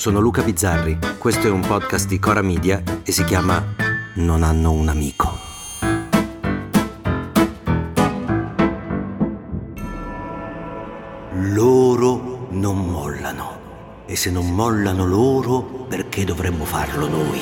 sono 0.00 0.18
Luca 0.18 0.40
Bizzarri, 0.42 0.98
questo 1.18 1.46
è 1.46 1.50
un 1.50 1.60
podcast 1.60 2.08
di 2.08 2.18
Cora 2.18 2.40
Media 2.40 2.82
e 3.04 3.12
si 3.12 3.22
chiama 3.22 3.62
Non 4.14 4.42
hanno 4.42 4.72
un 4.72 4.88
amico. 4.88 5.38
Loro 11.52 12.46
non 12.48 12.78
mollano 12.78 14.04
e 14.06 14.16
se 14.16 14.30
non 14.30 14.54
mollano 14.54 15.04
loro, 15.04 15.84
perché 15.86 16.24
dovremmo 16.24 16.64
farlo 16.64 17.06
noi? 17.06 17.40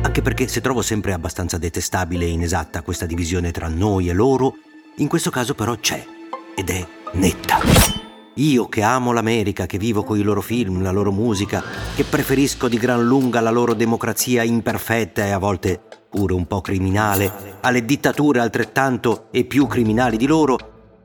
Anche 0.00 0.22
perché 0.22 0.46
se 0.46 0.60
trovo 0.60 0.82
sempre 0.82 1.12
abbastanza 1.12 1.58
detestabile 1.58 2.24
e 2.24 2.28
inesatta 2.28 2.82
questa 2.82 3.06
divisione 3.06 3.50
tra 3.50 3.66
noi 3.66 4.08
e 4.08 4.12
loro, 4.12 4.54
in 4.98 5.08
questo 5.08 5.30
caso 5.30 5.56
però 5.56 5.74
c'è 5.74 6.06
ed 6.54 6.70
è 6.70 6.86
netta. 7.14 7.99
Io 8.34 8.68
che 8.68 8.82
amo 8.82 9.12
l'America, 9.12 9.66
che 9.66 9.76
vivo 9.76 10.04
con 10.04 10.16
i 10.16 10.22
loro 10.22 10.40
film, 10.40 10.82
la 10.82 10.92
loro 10.92 11.10
musica, 11.10 11.62
che 11.96 12.04
preferisco 12.04 12.68
di 12.68 12.78
gran 12.78 13.04
lunga 13.04 13.40
la 13.40 13.50
loro 13.50 13.74
democrazia 13.74 14.44
imperfetta 14.44 15.26
e 15.26 15.30
a 15.30 15.38
volte 15.38 15.80
pure 16.08 16.34
un 16.34 16.46
po' 16.46 16.60
criminale, 16.60 17.58
alle 17.60 17.84
dittature 17.84 18.38
altrettanto 18.38 19.26
e 19.32 19.44
più 19.44 19.66
criminali 19.66 20.16
di 20.16 20.26
loro, 20.26 20.58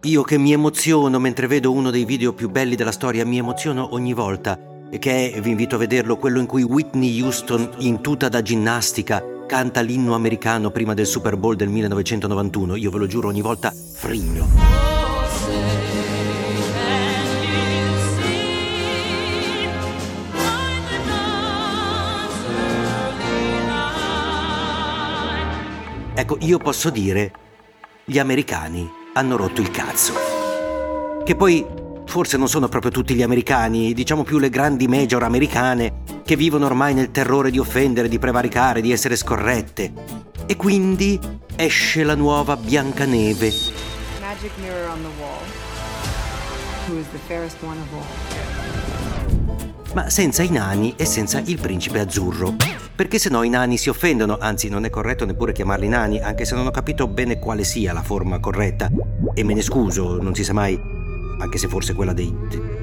io 0.03 0.21
che 0.21 0.37
mi 0.37 0.51
emoziono 0.53 1.17
mentre 1.17 1.47
vedo 1.47 1.71
uno 1.71 1.89
dei 1.89 2.05
video 2.05 2.33
più 2.33 2.49
belli 2.49 2.75
della 2.75 2.91
storia, 2.91 3.25
mi 3.25 3.39
emoziono 3.39 3.93
ogni 3.93 4.13
volta, 4.13 4.59
e 4.91 4.99
che 4.99 5.31
è, 5.31 5.41
vi 5.41 5.49
invito 5.49 5.75
a 5.75 5.79
vederlo, 5.79 6.17
quello 6.17 6.39
in 6.39 6.45
cui 6.45 6.61
Whitney 6.61 7.21
Houston, 7.21 7.69
in 7.79 8.01
tuta 8.01 8.29
da 8.29 8.43
ginnastica, 8.43 9.23
canta 9.47 9.81
l'inno 9.81 10.13
americano 10.13 10.69
prima 10.69 10.93
del 10.93 11.07
Super 11.07 11.37
Bowl 11.37 11.55
del 11.55 11.69
1991. 11.69 12.75
Io 12.75 12.91
ve 12.91 12.97
lo 12.99 13.07
giuro, 13.07 13.29
ogni 13.29 13.41
volta 13.41 13.71
frigno. 13.71 14.94
Ecco, 26.25 26.37
io 26.39 26.57
posso 26.57 26.89
dire, 26.89 27.31
gli 28.03 28.17
americani 28.17 28.89
hanno 29.13 29.37
rotto 29.37 29.61
il 29.61 29.69
cazzo. 29.69 30.13
Che 31.23 31.35
poi 31.35 31.63
forse 32.07 32.35
non 32.35 32.49
sono 32.49 32.67
proprio 32.67 32.89
tutti 32.89 33.13
gli 33.13 33.21
americani, 33.21 33.93
diciamo 33.93 34.23
più 34.23 34.39
le 34.39 34.49
grandi 34.49 34.87
major 34.87 35.21
americane, 35.21 36.01
che 36.25 36.35
vivono 36.35 36.65
ormai 36.65 36.95
nel 36.95 37.11
terrore 37.11 37.51
di 37.51 37.59
offendere, 37.59 38.07
di 38.07 38.17
prevaricare, 38.17 38.81
di 38.81 38.91
essere 38.91 39.15
scorrette. 39.15 39.93
E 40.47 40.55
quindi 40.55 41.19
esce 41.55 42.03
la 42.03 42.15
nuova 42.15 42.57
Biancaneve. 42.57 43.53
Magic 44.19 44.49
mirror 44.59 44.89
on 44.89 45.03
the 45.03 45.09
wall. 45.21 45.43
Who 46.87 46.97
is 46.97 47.05
the 47.11 47.19
fairest 47.27 47.57
one 47.61 47.77
of 47.77 47.85
all? 47.93 48.01
Ma 49.93 50.09
senza 50.09 50.41
i 50.41 50.49
nani 50.49 50.95
e 50.97 51.05
senza 51.05 51.39
il 51.45 51.59
principe 51.59 51.99
azzurro 51.99 52.55
perché 52.95 53.19
se 53.19 53.29
no 53.29 53.43
i 53.43 53.49
nani 53.49 53.77
si 53.77 53.89
offendono, 53.89 54.37
anzi 54.39 54.69
non 54.69 54.85
è 54.85 54.89
corretto 54.89 55.25
neppure 55.25 55.51
chiamarli 55.51 55.87
nani, 55.87 56.21
anche 56.21 56.45
se 56.45 56.55
non 56.55 56.65
ho 56.65 56.71
capito 56.71 57.07
bene 57.07 57.39
quale 57.39 57.63
sia 57.63 57.91
la 57.91 58.01
forma 58.01 58.39
corretta. 58.39 58.89
E 59.33 59.43
me 59.43 59.53
ne 59.53 59.61
scuso, 59.61 60.21
non 60.21 60.33
si 60.33 60.43
sa 60.43 60.53
mai, 60.53 60.79
anche 61.39 61.57
se 61.57 61.67
forse 61.67 61.93
quella 61.93 62.13
dei, 62.13 62.33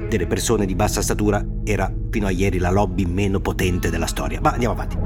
delle 0.09 0.27
persone 0.27 0.67
di 0.67 0.75
bassa 0.75 1.01
statura 1.01 1.43
era 1.65 1.91
fino 2.11 2.27
a 2.27 2.31
ieri 2.31 2.59
la 2.59 2.71
lobby 2.71 3.07
meno 3.07 3.41
potente 3.41 3.89
della 3.89 4.07
storia. 4.07 4.41
Ma 4.43 4.51
andiamo 4.51 4.75
avanti. 4.75 4.99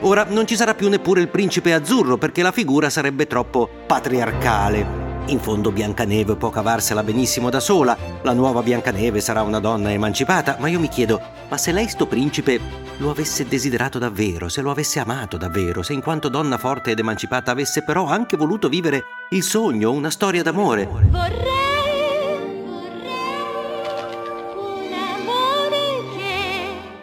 Ora 0.00 0.26
non 0.28 0.46
ci 0.46 0.56
sarà 0.56 0.74
più 0.74 0.88
neppure 0.88 1.20
il 1.20 1.28
principe 1.28 1.72
azzurro 1.72 2.18
perché 2.18 2.42
la 2.42 2.52
figura 2.52 2.90
sarebbe 2.90 3.26
troppo 3.28 3.68
patriarcale. 3.86 4.99
In 5.26 5.38
fondo 5.38 5.70
Biancaneve 5.70 6.34
può 6.34 6.50
cavarsela 6.50 7.02
benissimo 7.04 7.50
da 7.50 7.60
sola, 7.60 7.96
la 8.22 8.32
nuova 8.32 8.62
Biancaneve 8.62 9.20
sarà 9.20 9.42
una 9.42 9.60
donna 9.60 9.92
emancipata, 9.92 10.56
ma 10.58 10.68
io 10.68 10.80
mi 10.80 10.88
chiedo, 10.88 11.20
ma 11.48 11.56
se 11.56 11.70
lei 11.70 11.88
sto 11.88 12.06
principe 12.06 12.60
lo 12.98 13.10
avesse 13.10 13.46
desiderato 13.46 13.98
davvero, 13.98 14.48
se 14.48 14.60
lo 14.60 14.70
avesse 14.70 14.98
amato 14.98 15.36
davvero, 15.36 15.82
se 15.82 15.92
in 15.92 16.02
quanto 16.02 16.28
donna 16.28 16.58
forte 16.58 16.90
ed 16.90 16.98
emancipata 16.98 17.52
avesse 17.52 17.82
però 17.82 18.06
anche 18.06 18.36
voluto 18.36 18.68
vivere 18.68 19.04
il 19.30 19.42
sogno, 19.42 19.92
una 19.92 20.10
storia 20.10 20.42
d'amore. 20.42 20.86
Vorrei. 20.86 21.60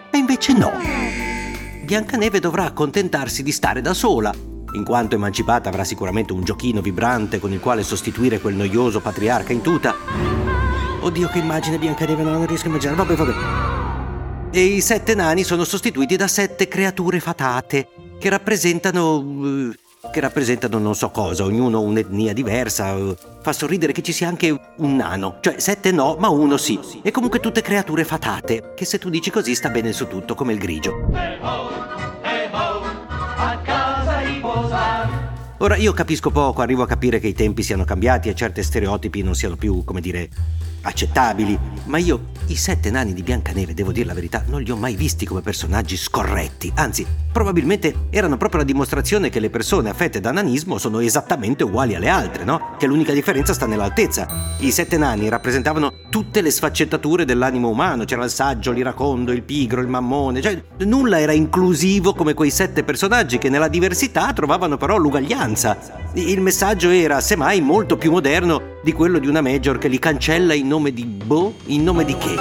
E 0.09 0.17
invece 0.17 0.53
no. 0.53 0.71
Biancaneve 1.83 2.39
dovrà 2.39 2.65
accontentarsi 2.65 3.43
di 3.43 3.51
stare 3.51 3.81
da 3.81 3.93
sola, 3.93 4.33
in 4.73 4.83
quanto 4.83 5.15
emancipata 5.15 5.69
avrà 5.69 5.83
sicuramente 5.83 6.33
un 6.33 6.43
giochino 6.43 6.81
vibrante 6.81 7.39
con 7.39 7.51
il 7.51 7.59
quale 7.59 7.83
sostituire 7.83 8.39
quel 8.39 8.55
noioso 8.55 8.99
patriarca 8.99 9.53
in 9.53 9.61
tuta. 9.61 9.95
Oddio, 10.99 11.27
che 11.27 11.39
immagine 11.39 11.77
Biancaneve, 11.77 12.23
non 12.23 12.45
riesco 12.45 12.65
a 12.65 12.69
immaginare. 12.69 12.97
Vabbè, 12.97 13.15
vabbè. 13.15 13.33
E 14.51 14.61
i 14.61 14.81
sette 14.81 15.13
nani 15.13 15.43
sono 15.43 15.63
sostituiti 15.63 16.15
da 16.15 16.27
sette 16.27 16.67
creature 16.67 17.19
fatate 17.19 17.89
che 18.17 18.29
rappresentano. 18.29 19.73
che 20.11 20.19
rappresentano 20.19 20.77
non 20.79 20.95
so 20.95 21.09
cosa, 21.11 21.43
ognuno 21.43 21.81
un'etnia 21.81 22.33
diversa. 22.33 22.95
Fa 23.41 23.53
sorridere 23.53 23.93
che 23.93 24.01
ci 24.01 24.11
sia 24.11 24.27
anche 24.27 24.73
un 24.77 24.95
nano, 24.95 25.37
cioè 25.41 25.59
sette 25.59 25.91
no, 25.91 26.15
ma 26.19 26.29
uno 26.29 26.57
sì. 26.57 26.79
E 27.01 27.11
comunque 27.11 27.39
tutte 27.39 27.61
creature 27.61 28.03
fatate, 28.03 28.73
che 28.75 28.85
se 28.85 28.97
tu 28.97 29.09
dici 29.09 29.29
così 29.29 29.55
sta 29.55 29.69
bene 29.69 29.93
su 29.93 30.07
tutto, 30.07 30.35
come 30.35 30.53
il 30.53 30.59
grigio. 30.59 31.96
Ora 35.67 35.75
io 35.75 35.91
capisco 35.91 36.31
poco, 36.31 36.61
arrivo 36.61 36.83
a 36.83 36.87
capire 36.87 37.19
che 37.19 37.27
i 37.27 37.33
tempi 37.33 37.61
siano 37.61 37.83
cambiati 37.83 38.29
e 38.29 38.35
certi 38.35 38.63
stereotipi 38.63 39.21
non 39.21 39.35
siano 39.35 39.57
più, 39.57 39.83
come 39.83 39.99
dire, 39.99 40.29
accettabili, 40.87 41.57
ma 41.85 41.97
io 41.97 42.35
i 42.47 42.55
sette 42.55 42.89
nani 42.89 43.13
di 43.13 43.23
Biancaneve, 43.23 43.73
devo 43.73 43.91
dire 43.91 44.05
la 44.05 44.13
verità, 44.13 44.43
non 44.47 44.61
li 44.61 44.71
ho 44.71 44.77
mai 44.77 44.95
visti 44.95 45.25
come 45.25 45.41
personaggi 45.41 45.97
scorretti, 45.97 46.71
anzi, 46.75 47.05
probabilmente 47.31 48.07
erano 48.09 48.37
proprio 48.37 48.61
la 48.61 48.65
dimostrazione 48.65 49.29
che 49.29 49.39
le 49.39 49.49
persone 49.49 49.89
affette 49.89 50.19
da 50.21 50.31
nanismo 50.31 50.77
sono 50.77 50.99
esattamente 50.99 51.63
uguali 51.63 51.93
alle 51.93 52.07
altre, 52.07 52.45
no? 52.45 52.75
Che 52.77 52.87
l'unica 52.87 53.11
differenza 53.11 53.53
sta 53.53 53.65
nell'altezza. 53.65 54.55
I 54.59 54.71
sette 54.71 54.97
nani 54.97 55.27
rappresentavano 55.29 55.91
tutte 56.09 56.41
le 56.41 56.49
sfaccettature 56.49 57.25
dell'animo 57.25 57.67
umano, 57.69 58.05
c'era 58.05 58.23
il 58.23 58.31
saggio, 58.31 58.71
l'iracondo, 58.71 59.33
il 59.33 59.43
pigro, 59.43 59.81
il 59.81 59.87
mammone, 59.87 60.41
cioè 60.41 60.61
nulla 60.79 61.19
era 61.19 61.33
inclusivo 61.33 62.13
come 62.13 62.33
quei 62.33 62.49
sette 62.49 62.83
personaggi 62.83 63.37
che 63.37 63.49
nella 63.49 63.67
diversità 63.67 64.31
trovavano 64.31 64.77
però 64.77 64.97
l'uguaglianza. 64.97 66.05
Il 66.13 66.41
messaggio 66.41 66.89
era 66.89 67.19
semmai 67.19 67.61
molto 67.61 67.97
più 67.97 68.11
moderno 68.11 68.79
di 68.81 68.91
quello 68.91 69.19
di 69.19 69.27
una 69.27 69.41
major 69.41 69.77
che 69.77 69.87
li 69.87 69.99
cancella 69.99 70.53
in 70.53 70.67
nome 70.67 70.91
di 70.91 71.05
boh, 71.05 71.55
in 71.65 71.83
nome 71.83 72.05
di 72.05 72.17
che. 72.17 72.35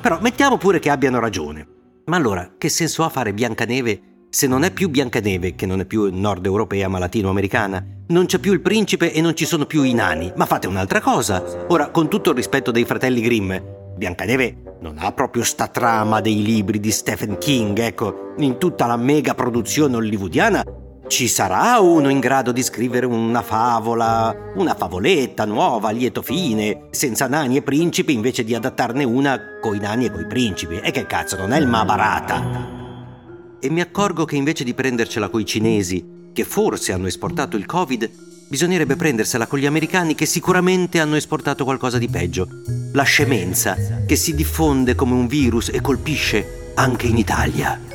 Però 0.00 0.18
mettiamo 0.20 0.58
pure 0.58 0.80
che 0.80 0.90
abbiano 0.90 1.18
ragione. 1.18 1.66
Ma 2.06 2.16
allora, 2.16 2.54
che 2.58 2.68
senso 2.68 3.02
ha 3.04 3.08
fare 3.08 3.32
Biancaneve 3.32 4.26
se 4.28 4.46
non 4.46 4.64
è 4.64 4.70
più 4.70 4.90
Biancaneve, 4.90 5.54
che 5.54 5.64
non 5.64 5.80
è 5.80 5.86
più 5.86 6.10
nord 6.12 6.44
europea 6.44 6.88
ma 6.88 6.98
latinoamericana? 6.98 7.82
Non 8.08 8.26
c'è 8.26 8.38
più 8.38 8.52
il 8.52 8.60
principe 8.60 9.12
e 9.12 9.20
non 9.22 9.34
ci 9.34 9.46
sono 9.46 9.64
più 9.64 9.82
i 9.82 9.94
nani, 9.94 10.30
ma 10.36 10.44
fate 10.44 10.66
un'altra 10.66 11.00
cosa. 11.00 11.42
Ora, 11.68 11.88
con 11.88 12.10
tutto 12.10 12.30
il 12.30 12.36
rispetto 12.36 12.70
dei 12.70 12.84
fratelli 12.84 13.22
Grimm, 13.22 13.54
Biancaneve 13.96 14.76
non 14.80 14.96
ha 14.98 15.12
proprio 15.12 15.44
sta 15.44 15.68
trama 15.68 16.20
dei 16.20 16.42
libri 16.42 16.80
di 16.80 16.90
Stephen 16.90 17.38
King, 17.38 17.78
ecco, 17.78 18.34
in 18.38 18.58
tutta 18.58 18.84
la 18.86 18.96
mega 18.96 19.34
produzione 19.34 19.96
hollywoodiana 19.96 20.62
ci 21.06 21.28
sarà 21.28 21.78
uno 21.80 22.08
in 22.08 22.18
grado 22.18 22.50
di 22.50 22.62
scrivere 22.62 23.06
una 23.06 23.42
favola, 23.42 24.34
una 24.54 24.74
favoletta 24.74 25.44
nuova, 25.44 25.88
a 25.88 25.92
lieto 25.92 26.22
fine, 26.22 26.86
senza 26.90 27.26
nani 27.26 27.56
e 27.56 27.62
principi, 27.62 28.12
invece 28.12 28.44
di 28.44 28.54
adattarne 28.54 29.04
una 29.04 29.38
coi 29.60 29.78
nani 29.78 30.06
e 30.06 30.10
coi 30.10 30.26
principi? 30.26 30.76
E 30.78 30.90
che 30.90 31.06
cazzo, 31.06 31.36
non 31.36 31.52
è 31.52 31.58
il 31.58 31.66
Mahabharata? 31.66 32.72
E 33.60 33.70
mi 33.70 33.80
accorgo 33.80 34.24
che 34.24 34.36
invece 34.36 34.64
di 34.64 34.74
prendercela 34.74 35.28
coi 35.28 35.44
cinesi, 35.44 36.30
che 36.32 36.44
forse 36.44 36.92
hanno 36.92 37.06
esportato 37.06 37.56
il 37.56 37.66
Covid, 37.66 38.10
bisognerebbe 38.48 38.96
prendersela 38.96 39.46
con 39.46 39.58
gli 39.58 39.66
americani 39.66 40.14
che 40.14 40.26
sicuramente 40.26 41.00
hanno 41.00 41.16
esportato 41.16 41.64
qualcosa 41.64 41.98
di 41.98 42.08
peggio. 42.08 42.48
La 42.92 43.04
scemenza, 43.04 43.76
che 44.06 44.16
si 44.16 44.34
diffonde 44.34 44.94
come 44.94 45.12
un 45.12 45.26
virus 45.26 45.70
e 45.72 45.80
colpisce 45.80 46.72
anche 46.74 47.06
in 47.06 47.16
Italia. 47.16 47.93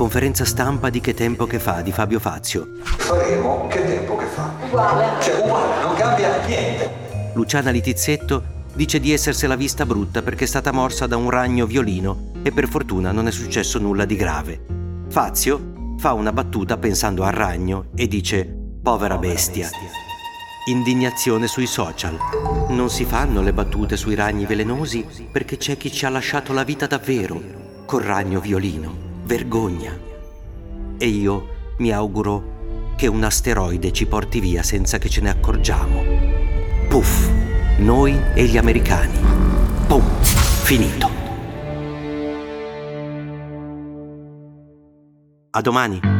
Conferenza 0.00 0.46
stampa 0.46 0.88
di 0.88 0.98
Che 0.98 1.12
tempo 1.12 1.44
che 1.44 1.58
fa 1.58 1.82
di 1.82 1.92
Fabio 1.92 2.20
Fazio. 2.20 2.70
Faremo 2.84 3.66
Che 3.66 3.84
tempo 3.84 4.16
che 4.16 4.24
fa. 4.24 4.50
Uguale. 4.64 5.20
Cioè 5.20 5.38
uguale, 5.42 5.82
non 5.82 5.94
cambia 5.94 6.42
niente. 6.46 6.90
Luciana 7.34 7.68
Litizzetto 7.68 8.42
dice 8.72 8.98
di 8.98 9.12
essersela 9.12 9.56
vista 9.56 9.84
brutta 9.84 10.22
perché 10.22 10.44
è 10.44 10.46
stata 10.46 10.72
morsa 10.72 11.06
da 11.06 11.18
un 11.18 11.28
ragno 11.28 11.66
violino 11.66 12.32
e 12.42 12.50
per 12.50 12.66
fortuna 12.66 13.12
non 13.12 13.26
è 13.26 13.30
successo 13.30 13.78
nulla 13.78 14.06
di 14.06 14.16
grave. 14.16 14.64
Fazio 15.10 15.94
fa 15.98 16.14
una 16.14 16.32
battuta 16.32 16.78
pensando 16.78 17.22
al 17.24 17.32
ragno 17.32 17.88
e 17.94 18.08
dice 18.08 18.50
povera 18.82 19.18
bestia. 19.18 19.68
Indignazione 20.64 21.46
sui 21.46 21.66
social. 21.66 22.16
Non 22.68 22.88
si 22.88 23.04
fanno 23.04 23.42
le 23.42 23.52
battute 23.52 23.98
sui 23.98 24.14
ragni 24.14 24.46
velenosi 24.46 25.04
perché 25.30 25.58
c'è 25.58 25.76
chi 25.76 25.92
ci 25.92 26.06
ha 26.06 26.08
lasciato 26.08 26.54
la 26.54 26.64
vita 26.64 26.86
davvero 26.86 27.38
col 27.84 28.00
ragno 28.00 28.40
violino 28.40 29.09
vergogna. 29.30 29.96
E 30.98 31.06
io 31.06 31.74
mi 31.78 31.92
auguro 31.92 32.94
che 32.96 33.06
un 33.06 33.22
asteroide 33.22 33.92
ci 33.92 34.06
porti 34.06 34.40
via 34.40 34.64
senza 34.64 34.98
che 34.98 35.08
ce 35.08 35.20
ne 35.20 35.30
accorgiamo. 35.30 36.02
Puff, 36.88 37.30
noi 37.78 38.20
e 38.34 38.44
gli 38.46 38.56
americani. 38.56 39.16
Pum, 39.86 40.02
finito. 40.20 41.08
A 45.50 45.60
domani. 45.60 46.19